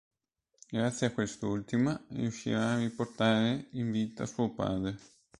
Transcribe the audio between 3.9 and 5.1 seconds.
vita suo padre.